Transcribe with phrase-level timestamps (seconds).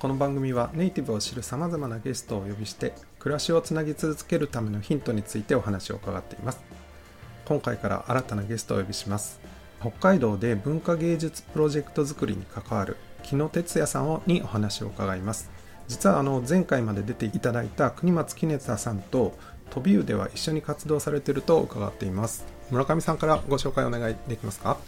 [0.00, 6.60] この番組はネイティブを知るさまざまなゲストをお呼びして暮らしをつなぎ続けるためのヒントについてお話を伺っています。
[7.44, 9.40] 今回から新たなゲストをお呼びします。
[9.78, 15.50] 北海道で文化芸術プロジェクト作りに関わる木野哲也さんにお話を伺います。
[15.86, 19.36] 実はあの前回まで出ていただいた国松杵田さんと
[19.68, 22.46] 飛び湯では一緒に活動されていると伺っています。
[22.70, 24.78] 村上さんからご紹介お願いできますか？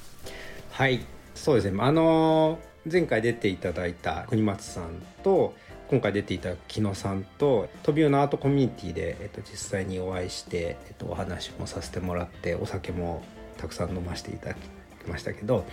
[0.70, 1.04] はい。
[1.34, 1.76] そうですね。
[1.82, 2.58] あの
[2.90, 5.54] 前回出ていただいた国松さんと
[5.88, 13.22] 今回出ていた木野さんとトビオのアートコミュニティで、えっと、実際にお会いして、えっと、お話もさせてもらってお酒も
[13.58, 15.64] たくさん飲ませていただきましたけど、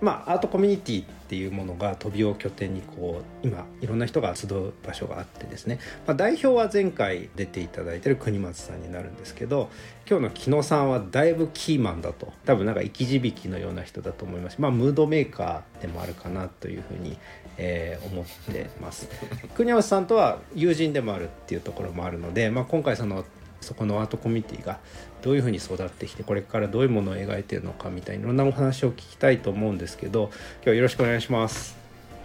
[0.00, 9.70] まあ、アートコミュニティっていうものが飛びを拠点にこう今いろんな人が集う場所があってですね、まあ、代表は前回出ていただいてる国松さんになるんですけど
[10.08, 12.32] 今日の木野さんはだいぶキーマンだと。
[12.44, 14.58] 多分なんか生き字引のような人だと思います。
[14.58, 17.16] まあムードメーカーでもあるかなというふうに、
[17.56, 19.08] えー、思ってます。
[19.54, 23.24] 国松さんとは友人でもあるっていうところもあるので、まあ、今回その
[23.62, 24.78] そこのアートコミュニティが
[25.22, 31.76] どういうふうに育ってきてこれからどういうものを描いてるのかみたいないろんなお話を聞きたいと思うんですけど今日はよろしくお願いします。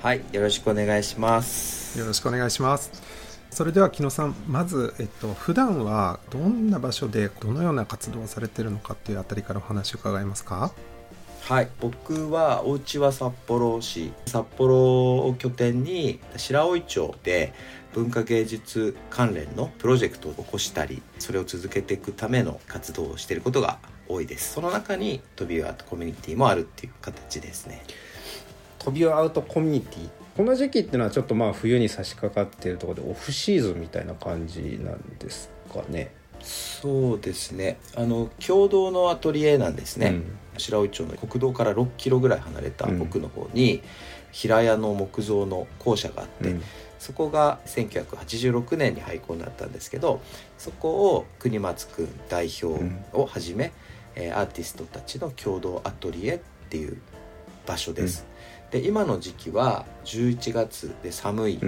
[0.02, 1.97] はいよろしくお願いします。
[1.99, 2.91] よろしくお願いします。
[3.49, 10.71] それでは木野さんまず、えっと普段はどんな場所でどのような活動をされているのかっていうあたりからお話を伺えますか？
[11.48, 11.70] はい。
[11.80, 14.12] 僕はお家は札幌市。
[14.26, 17.54] 札幌を拠点に白老町で
[17.94, 24.56] 文化芸術関連のプロジェクトを起こしたりそれを続けていくための活動をしていることが多いです。
[24.56, 27.82] その中にトビウアートコミュニティもあるっていう形ですね。
[28.77, 30.10] トビウアートコミュニティ？
[30.36, 36.14] この時期っていうのはちょっとまあ冬に差し掛かっているところでオフシーズンみたいな感じなんですかね。
[36.42, 37.77] そうですね。
[37.95, 43.81] あの共同のアトリエなんですね、うん、白老町の国道から6キロぐらい離れた奥の方に、
[44.31, 46.64] 平屋の木造の校舎があって、うん。
[46.99, 50.21] そこが1986年に廃校になったんですけど
[50.58, 52.83] そこを国松君代表
[53.14, 53.71] をはじめ、
[54.17, 56.39] うん、アーティストたちの共同アトリエっ
[56.70, 56.97] ていう
[57.65, 58.26] 場所です。
[58.27, 58.36] うん、
[58.72, 61.60] で今の時期は11月で寒い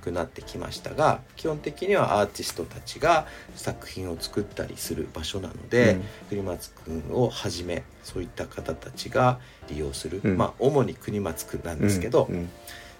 [0.00, 12.28] くなってきましたが、うん、基本的にはアーティストたちが作品を作ったりする場所なので、国松君をはじめそういった方たちが利用する、まあ主に国松君なんですけど、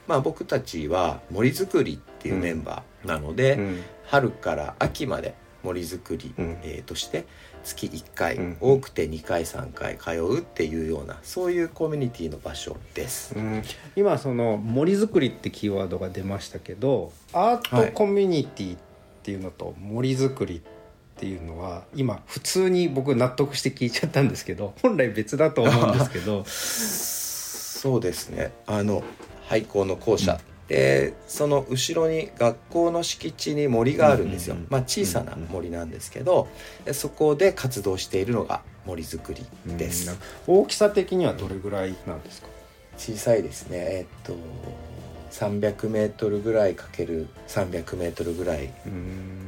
[0.06, 7.26] まあ、僕たちは森づくりっていうメンバーなので、うん、春から秋まで森づくり、うん、えー、として
[7.64, 13.62] 月1回、うん、多くて2回3回通うっていうようなそういうコミュニティの場所です、うん、
[13.96, 18.78] 今その森づくりってキーワードが出ましたけどアートコミュニティっ
[19.22, 20.60] ていうのと森づくりっ
[21.20, 26.44] ていうのは今普通に僕納得して聞いちゃったんですけど 本来別だと思うんですけど。
[27.80, 28.52] そうですね。
[28.66, 29.02] あの
[29.46, 30.38] 廃校の校舎、うん、
[30.70, 36.46] でその後ろに学校の敷地に森があるんですよ、まあ、小さな森なんですけど、
[36.92, 40.16] そこで活動しているのが森づくりです、
[40.46, 42.46] 大きさ的にはどれぐらいなんですか？
[42.96, 43.78] 小さいですね。
[43.78, 44.36] えっと
[45.32, 48.72] 300メートルぐらいかける300メートルぐらい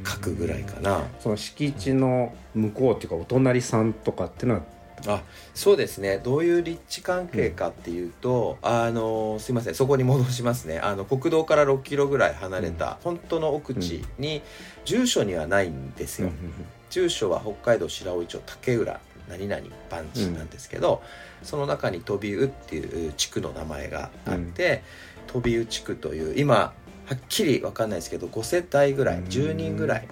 [0.03, 1.05] 角ぐらいかな。
[1.21, 4.61] その敷地の向こうっていうかお隣さんとかっていうのは
[5.07, 5.21] あ
[5.53, 6.19] そうですね。
[6.23, 9.75] どういう立地関係かっていうと、うん、あのすいません。
[9.75, 10.79] そこに戻しますね。
[10.79, 14.41] あの国道から6キロぐらい離れた、うん、本当の奥地に、
[14.85, 16.33] 住所にはないんですよ、うん、
[16.89, 18.99] 住所は北海道白老町竹浦
[19.29, 21.01] 何々番地なんですけど、
[21.41, 24.83] その中に飛び湯っていう地区の名前があって、
[25.27, 26.73] 飛び湯地区という今は
[27.15, 30.07] っきり分かんないですけど5世帯ぐらい10人ぐらい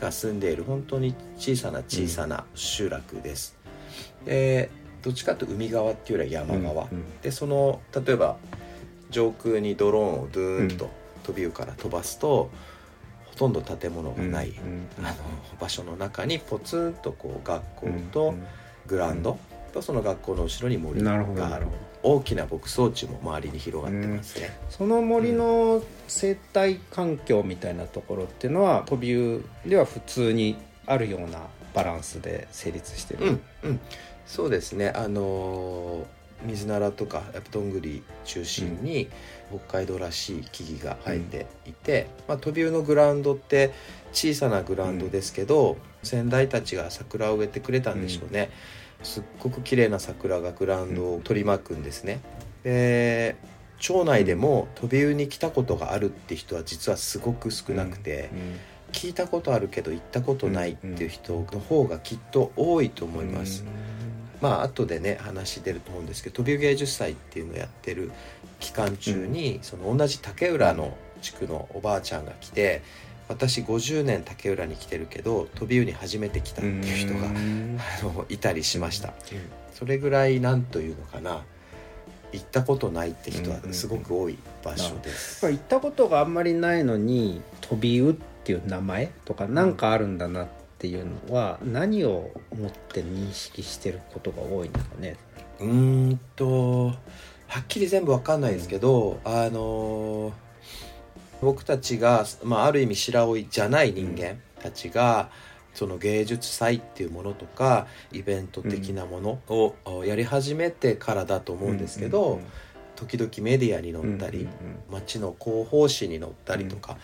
[0.00, 3.61] が住んでいる本当に小さな小さな集落です。
[4.24, 4.70] で
[5.02, 8.36] どっちかというと海側っていうよりは山側、うんうん、でその例えば
[9.10, 10.90] 上空にドローンをドゥーンと
[11.24, 12.50] 飛び湯から飛ばすと、
[13.26, 14.54] ほとんど建物がない、
[14.98, 15.14] あの
[15.60, 18.34] 場所の中にポツンとこう学校と
[18.86, 19.38] グラウンド
[19.72, 21.66] とその学校の後ろに森がある。
[22.02, 31.38] 大きな牧草地も周りに広がってますね、うん、その森の生態環境みたいなところっていうのは飛び湯では普通にあるような
[31.74, 33.80] バランスで成立してる、うんうん、
[34.26, 34.90] そうですね。
[34.90, 36.06] あの
[36.44, 39.08] 水ならとかやっぱどんぐり中心に
[39.50, 43.72] 北海道らしい木々が生えていて、まあ、飛び魚のグラウンドって
[44.12, 48.50] 小さなグラウンドですけど、先代たちが桜を植えてくれたんでしょうね、
[49.04, 52.20] すっごく綺麗な桜がグラウンドを取り巻くんですね。
[52.64, 53.36] で
[53.78, 58.30] 町内でも飛び魚に来たことがあるって人は実はすごく少なくて、
[58.92, 63.64] 聞いたことあるけど行ったことないっていう人の方がきっと多いと思います。
[64.42, 68.10] まあ後でね話出ると思うんですけど飛び魚芸術祭っていうのをやってる
[68.58, 72.82] 期間中に、その同じ竹浦の地区のおばあちゃんが来て
[73.28, 79.14] 私50年竹浦に来てるけど飛び魚に初めて来たっていう人があのいたりしました。
[79.72, 81.42] それぐらいなんというのかな。
[82.32, 85.46] 行ったことないって人はすごく多い場所です。
[85.46, 95.16] 行ったことがあんまりないのに飛び魚っていう名前とか何かあるんだなっていうのは何をもって認識してることが多いんですかね？
[95.60, 96.88] うーんと
[97.46, 100.32] はっきり全部わかんないですけど、あのー
[101.42, 105.28] 僕たちが、まあ、ある意味白老じゃない人間たちが、
[105.74, 112.40] その芸術祭っていうものとかイベント的なものをやり始めてからだと思うんですけど、
[113.02, 114.48] 時々メディアに載ったり、
[114.90, 116.96] 町の広報誌に載ったりとか、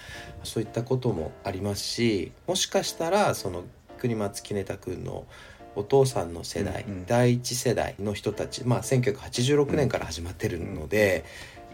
[0.45, 3.65] そういったこともありますしもしかしたらその
[3.99, 5.27] 国松杵太君の
[5.75, 7.07] お父さんの世代、うんうん。
[7.07, 11.25] 第一世代の人たち、まあ、1986年から始まってるので、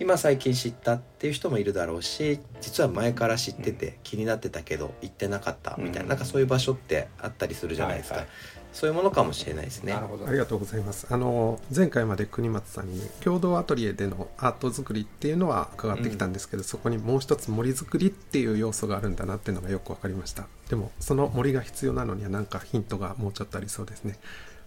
[0.00, 6.08] 今最近知ったっていう人もいるだろうし実は前から知ってて気になってたけど行ってなかったみたいな,、うん。
[6.08, 9.92] なんかそういう場所ってあったりするじゃないですか、はいはいそういうものかもしれないですね。
[9.92, 24.18] なるほどありがとうございますあの前回まで国松さんに共同アトリエでのアート作りっていうのは伺ってきたんですけど、そこにもう一つ森作りっていう要素があるんだなっていうのがよく分かりましたでもその森が必要なのには何かヒントがもうちょっとありそうですね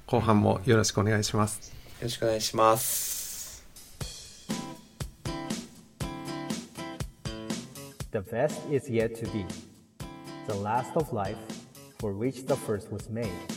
[0.05, 3.17] 後半もよろしくお願いしますよろしくお願いします。
[8.11, 9.45] The best is yet to be.
[10.47, 11.37] The last of life
[11.99, 13.56] for which the first was made.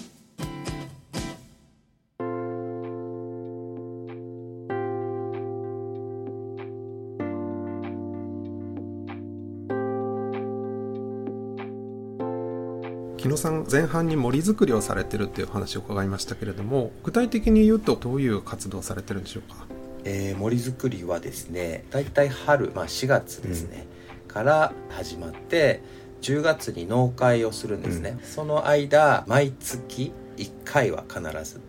[13.20, 19.66] 木野さん前半に森作りをされてるっていう話を伺いましたけれども具体的に言うとどういう活動をされてるんでしょうか？
[20.04, 23.86] えー森作りはですねだいたい春、まあ、4月ですね、
[24.26, 25.82] から始まって
[26.22, 31.60] 10月に農会をするんですね、その間毎月1回は必ず。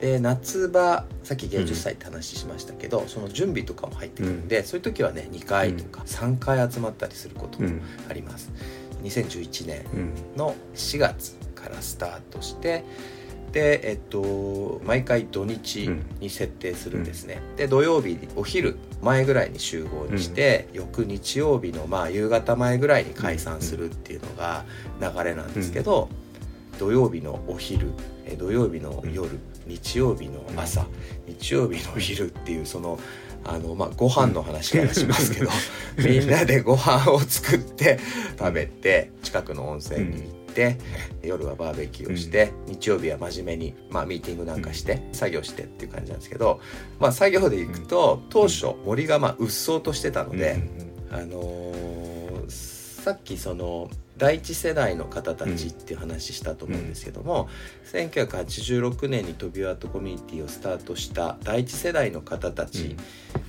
[0.00, 8.52] で夏場さっき芸術祭って話しましたけど、その準備とかも入ってくるんで、そういう時はね2回とか3回集まったりすることもあります、
[9.06, 9.84] 2011年
[10.36, 12.84] の4月からスタートして
[13.52, 15.88] でえっと毎回土日
[16.20, 24.64] に設定するんですね、で土曜日お昼前ぐらいに集合にして、翌日曜日のまあ夕方前ぐらいに解散するっていうのが
[25.00, 26.08] 流れなんですけど、
[26.78, 27.92] 土曜日のお昼
[28.26, 30.86] え土曜日の夜、日曜日の朝、
[31.26, 32.98] 日曜日の昼っていうその
[33.48, 35.50] あのまあご飯の話からしますけど、
[35.98, 37.98] みんなでご飯を作って
[38.38, 40.78] 食べて近くの温泉に行って、
[41.22, 46.60] 夜はバーベキューをして、日曜日は真面目に、まあ、ミーティングなんかして、作業してっていう感じなんですけど、
[46.98, 50.62] まあ、作業で行くと当初森がまあうっそうとしてたので、
[51.10, 51.96] あのー
[53.06, 57.48] さっきその第一世代の方たちっていう話したと思うんですけども、
[57.92, 62.96] 1986年にトビワートコミュニティをスタートした第一世代の方たち、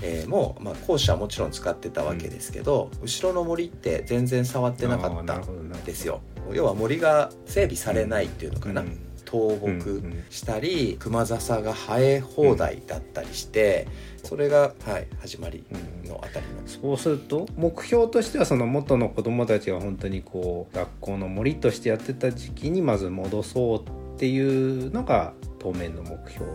[0.01, 6.21] えーも、まあ、校舎はもちろん使ってたわけですけど、後ろの森って全然触ってなかったんですよ。
[6.53, 8.83] 要は森が整備されないっていうのかな、
[9.25, 13.87] 倒木したり熊笹が生え放題だったりして、
[14.23, 15.63] それが、はい、始まり
[16.05, 23.79] のあたりのそうすると目標としてはその元の子供たちが本当にこう学校の森としてやってた時期にまず戻そう
[24.15, 26.45] っていうのが当面の目標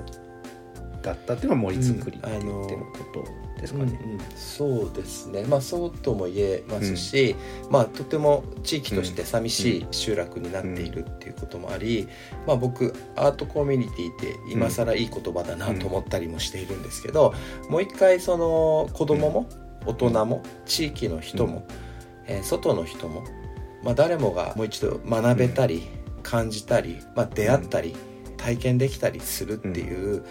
[1.02, 4.00] だったっていうのが森作りって言ってることですかね。
[4.04, 4.20] うんうん。
[4.34, 5.44] そうですね。
[5.44, 7.36] まあそうとも言えますし、
[7.70, 12.08] まあとても地域として寂しい集落になっているっていうこともあり、
[12.46, 17.34] まあ僕アートコミュニティって今更いい言葉だなと思ったりもしているんですけど、
[17.68, 19.48] もう一回その子供も
[19.84, 21.66] 大人も地域の人も、
[22.26, 23.24] えー外の人も、
[23.82, 25.88] まあ、誰もがもう一度学べたり、
[26.22, 27.96] 感じたり、まあ、出会ったり、
[28.36, 30.24] 体験できたりするっていう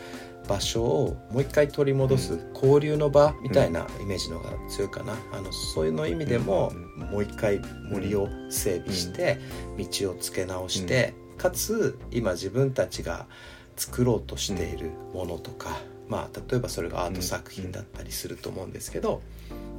[0.48, 6.72] 場所をもう一回取り戻す、交流の場みたいなイメージの方が強いかな、あのそういうの意味でも、
[7.12, 9.40] もう一回森を整備して、
[9.78, 13.28] 道をつけ直して、かつ今自分たちが
[13.76, 15.80] 作ろうとしているものとか
[16.12, 19.22] まあ、例えばそれがアート作品だったりすると思うんですけど、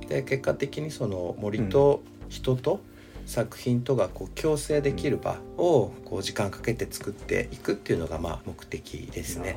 [0.09, 2.81] で結果的にその森と人と
[3.27, 9.57] 作品とがこう共生できる場をこう時間かけて作っていくっていうのがまあ目的ですね。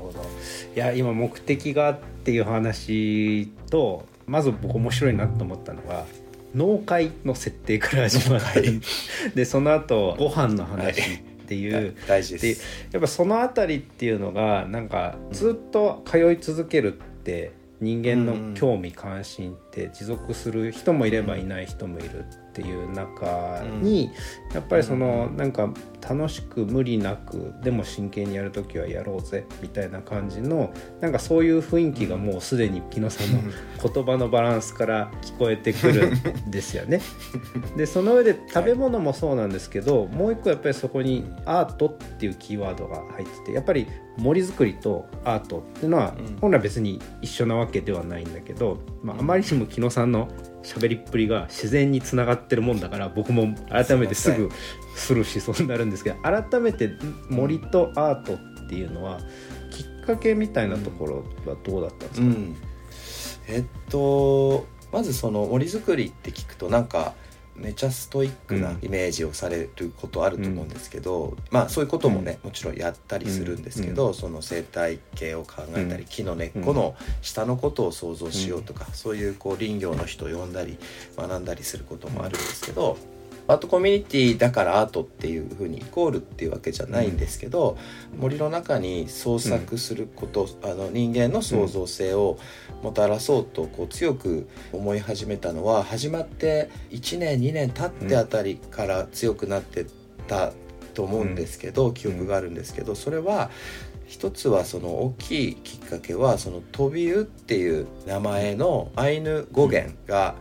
[0.76, 6.06] いや今目的がっていう話とまず僕面白いなと思ったのが
[6.56, 8.80] 農会の設定から始まって
[9.36, 12.64] でその後ご飯の話っていう、はい、大事です。
[12.92, 22.20] やっぱその辺りっていうのがなんかずっと通い続けるって人間の興味関心って持続する人もいればいない人もいる。
[22.20, 24.12] っていう中に、
[24.54, 25.70] やっぱりそのなんか
[26.08, 33.42] 楽しく無理なくでも真剣にやる時はやろうぜみたいな感じのなんかそういう雰囲気がもうすでに木野さんの
[33.84, 36.12] 言葉のバランスから聞こえてくる
[36.48, 37.02] んですよね。
[37.76, 50.30] でその上で食べ物もそうなんですけどもう一個やっぱりそこにアートっていうキーワードが入っててやっぱり森づくりとアートっていうのは本来別に一緒なわけではないんだけど、まあ、あまりにも木野さんの
[50.64, 54.50] 喋りっぷりが自然につながってるもんだから僕も改めてすぐ
[54.96, 56.92] スルーしそうになるんですけど改めて
[57.30, 59.20] 森とアートっていうのは
[59.72, 62.56] きっかけみたいなところはどうだったんですか、うん、
[63.48, 67.14] えっとまずその森づくりって聞くとなんか
[67.56, 80.78] めちゃストイックなイメージをされることあると思うんですけど、うん、まあそういうこともね、もちろんやったりするんですけど、うん、その生態系を考えたり、木の根っこの下のことを想像しようとか、そういうこう林業の人を呼んだり
[81.18, 82.98] 学んだりすることもあるんですけど。
[83.48, 87.78] アートコミュニティだからアートっていうふうにイコールっていうわけじゃないんですけど、
[88.18, 92.40] 森の中に創作すること、あの人間の創造性を
[92.82, 99.86] もたらそうとこう強く思い始めたのは始まって1年2年経ってあたりから強くなって
[100.28, 100.52] た
[100.94, 103.52] と思うんですけど、記憶があるんですけどそれは
[104.08, 110.36] 一つはその大きいきっかけはその「飛びう」っていう名前のアイヌ語源が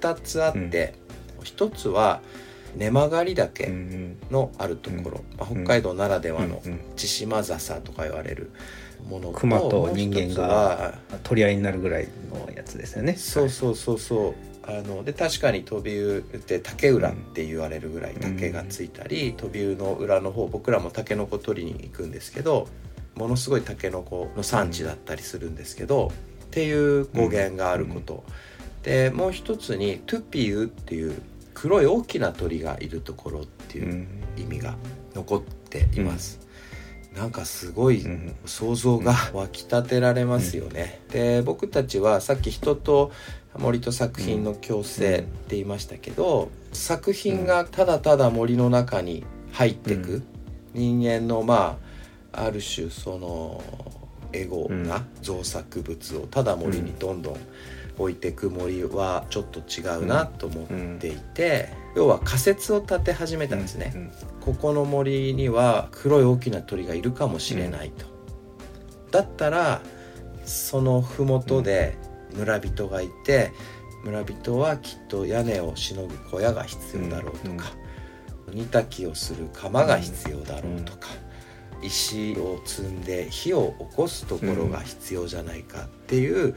[0.00, 0.94] 2つあって、
[1.48, 2.20] 一つは
[2.76, 3.72] 根曲り岳
[4.30, 6.60] のあるところ、まあ、北海道ならではの
[6.96, 8.50] 千島笹とか言われる。
[9.08, 13.14] ものと熊と人間が取り合いになるぐらいのやつですよね。
[13.14, 14.34] そうそうそうそう。
[14.64, 22.68] あので確かに飛び魚って竹浦って言われるぐらい竹がついたり、うん、飛び魚の裏の方僕らもタケノコ取りに行くんですけど
[23.14, 26.12] ものすごいタケノコの産地だったりするんですけど、うん、っ
[26.50, 31.14] ていう語源があること、うん、でもう一つにトゥピューっていう
[31.60, 34.76] 黒い大きな鳥がいるところっていう意味が
[35.14, 36.38] 残っています。
[37.16, 38.06] なんかすごい
[38.46, 41.00] 想像が湧き立てられますよね。
[41.10, 43.10] で僕たちはさっき人と
[43.58, 50.22] 森と作品の共生って言いましたけど、作品がただただ森の中に入ってく、
[50.74, 51.76] 人間のま
[52.32, 53.64] あある種その
[54.32, 57.36] エゴな造作物をただ森にどんどん
[57.98, 68.06] 置いてく森はちょっと違うなと思っていて、要は仮説を立て始めたんですね、ここの森には黒い大きな鳥がいるかもしれないと、
[69.10, 69.82] だったら
[70.44, 71.96] その麓で
[72.34, 73.52] 村人がいて
[74.04, 77.72] 村人はきっと屋根をしのぐ小屋が必要だろうとか、
[78.52, 81.08] 煮炊きをする釜が必要だろうとか、
[81.82, 86.56] 石を積んで火を起こすところが必要じゃないかっていう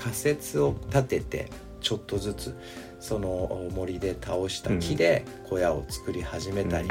[0.00, 2.56] 仮説を立ててちょっとずつ
[2.98, 6.88] その森で倒した木で小屋を作り始めたり、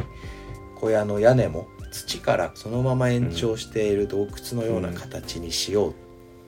[0.80, 5.94] 小屋の屋根も土からそのまま延長している洞窟のような形にしよう、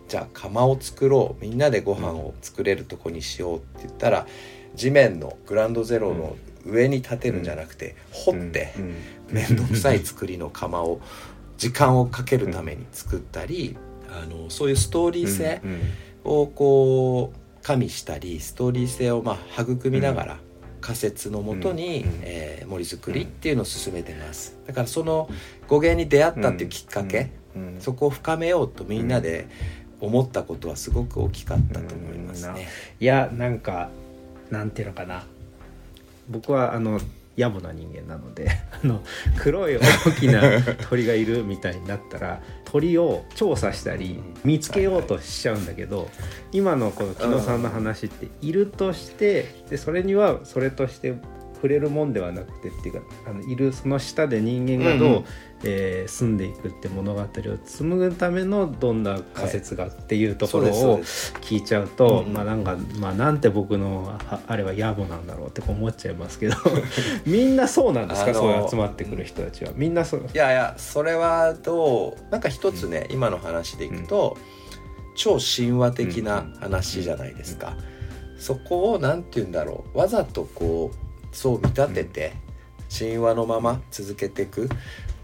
[0.08, 1.42] じゃあ窯を作ろう。
[1.44, 4.28] みんなでご飯を作れるとこにしようって言ったら
[4.76, 8.74] 地面のグランドゼロの上に建てるんじゃなくて、掘って
[9.30, 11.02] 面倒くさい作りの窯を
[11.58, 13.78] 時間をかけるために作ったり、
[14.10, 15.62] あのそういうストーリー性
[16.24, 20.38] をこう加味したりストーリー性をまあ育みながら、
[20.82, 24.58] 仮説のもとに、えー、森づくりっていうのを進めてます。
[24.66, 25.30] だからその
[25.68, 27.32] 語源に出会ったっていうきっかけ、
[27.80, 29.48] そこを深めようとみんなで
[30.00, 32.68] 思ったことはすごく大きかったと思いますね。
[33.00, 33.90] いやなんか
[34.50, 35.24] なんていうのかな。
[36.30, 37.00] 僕はあの
[37.38, 38.50] 野暮な人間なので
[38.84, 39.02] あの
[39.38, 40.42] 黒い大きな
[40.90, 46.10] 鳥がいるみたいになったら鳥を調査したり見つけようとしちゃうんだけど
[46.52, 51.16] 今のこの木野さんの話っているとしてでそれにはそれとして
[51.62, 55.26] 触れるもんではなくてっていうかあのいるその下で人間がどう、うんうん、
[55.64, 57.26] えー、住んでいくって物語を
[57.66, 61.00] 紡ぐためのどんな仮説がっていうところを
[61.42, 62.64] 聞いちゃうと、はい、まあなん。
[62.64, 66.56] か、まあ、なんて僕のあれは野暮なんだろうって思っちゃいますけど
[67.26, 68.34] みんなそうなんですか？
[68.34, 69.72] そう集まってくる人たちは。
[69.76, 70.22] みんなそう？
[70.34, 74.38] いやいやそれはどうなんか一つね、うん、今の話でいくと、
[75.16, 77.76] 超神話的な話じゃないですか、
[78.38, 79.98] そこを何て言うんだろう。
[79.98, 82.34] わざとこうそう見立てて
[82.96, 84.70] 神話のまま続けていく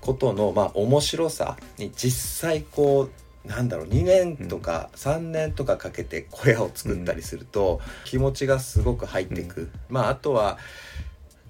[0.01, 3.09] ことのまあ面白さに実際こ
[3.45, 10.57] うなんだろう2年とか3年とかかけて小屋を作ったりすると気持ちがすごく入っていく、まああとは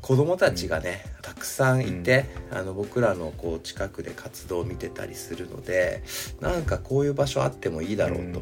[0.02, 6.04] 子供たちがね、たくさんいて、あの僕らのこう近くで活動を見てたりするので
[6.40, 8.42] なんかこういう場所あってもいいだろうと、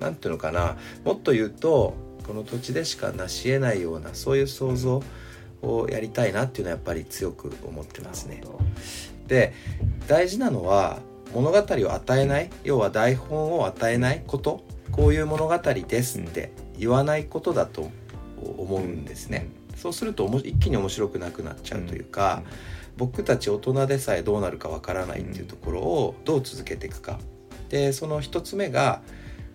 [0.00, 0.76] 何ていうのかな。
[1.04, 1.94] もっと言うと
[2.26, 5.02] この土地でしか成し得ないようなそういう想像
[5.62, 8.42] をやりたいなっていうのはやっぱり強く思ってますね。
[9.26, 9.52] で
[10.08, 11.00] 大事なのは
[11.34, 17.90] 物語を与えない要は台本を与えないことこういう物語ですって言わないことだと
[18.42, 19.46] 思うんですね。
[19.76, 22.42] そうすると一気に面白くなくなっちゃうというか、
[22.96, 27.18] 僕たち大人でさえどうなるかわからないっていうところをどう続けていくか。
[27.68, 29.00] でその一つ目が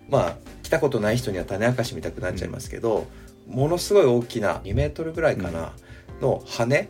[0.10, 3.06] まあ来たことない人には種明かし見たくなっちゃいますけど、
[3.48, 5.74] ものすごい大きな2メートルぐらいかな、
[6.22, 6.88] の羽、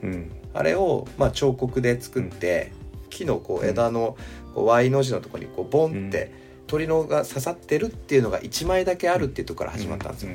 [0.53, 2.71] あれをまあ彫刻で作って、
[3.09, 4.17] 木のこう枝の
[4.53, 6.31] こう Y の字のとこにこうボンって
[6.67, 10.31] 鳥のが刺さってるっていうのが1枚だけあるっていうところから始まったんですよ。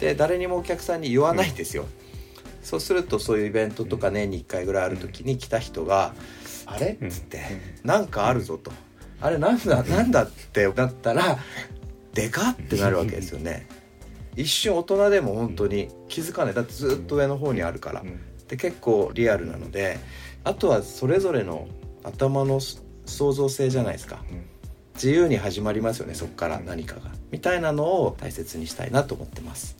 [0.00, 1.86] で誰にもお客さんに言わないんですよ。
[2.62, 6.14] そうするとそういうイベントとか年に1回ぐらいある時に来た人が
[6.66, 7.40] 「あれ?」っつって
[7.84, 8.72] 「なんかあるぞ」と
[9.20, 11.38] 「あれなんだなんだ?」ってなったら
[12.14, 13.66] 「でか!」ってなるわけですよね。
[14.36, 16.54] 一瞬大人でも本当に気づかない。
[16.54, 18.02] だってずっと上の方にあるから。
[18.48, 19.98] で結構リアルなので
[20.44, 21.66] あとはそれぞれの
[22.02, 22.60] 頭の
[23.06, 24.22] 創造性じゃないですか。
[24.94, 27.10] 自由に始まりますよねそこから何かが。
[27.30, 29.76] みたいなのを大切にしたいなと思ってます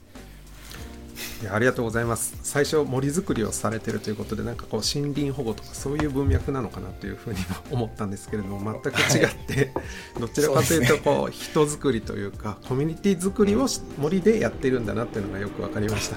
[1.44, 2.38] いやありがとうございます。
[2.42, 9.82] 最初森づくりをされてるということでなんかこう森林保護とかそういう文脈なのかなというふうには思ったんですけれども全く違って、は
[10.16, 13.66] い、どちらかというとこう人づくりというかコミュニティづくりを
[13.98, 16.16] 森でやってるんだなっていうのがよく分かりました。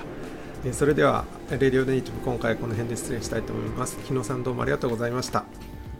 [0.63, 3.97] えそれでは「レディオネイティブ」今回この辺で失礼したいと思います。
[4.05, 5.39] 日野さんどうもありがとうございました。
[5.39, 5.45] あ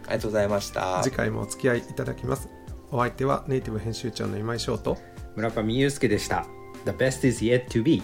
[0.06, 1.02] りがとうございました。
[1.04, 2.48] 次回もお付き合いいただきます。
[2.90, 4.96] お相手はネイティブ編集長の今井翔と
[5.36, 6.46] 村上祐介でした。
[6.86, 8.02] The best is yet to be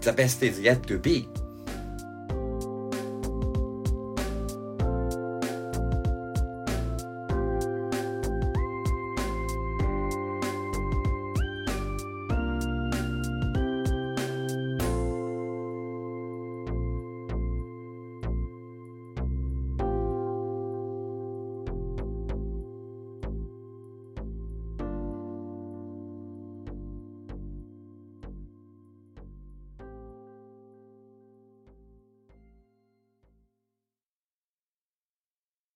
[0.00, 1.28] The best is yet to be